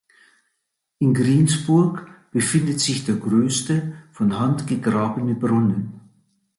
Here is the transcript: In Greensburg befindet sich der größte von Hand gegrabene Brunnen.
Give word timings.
In 0.97 1.13
Greensburg 1.13 2.07
befindet 2.31 2.79
sich 2.79 3.05
der 3.05 3.17
größte 3.17 3.93
von 4.13 4.39
Hand 4.39 4.65
gegrabene 4.65 5.35
Brunnen. 5.35 5.99